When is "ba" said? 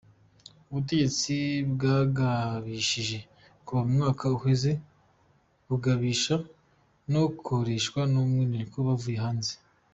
8.23-8.29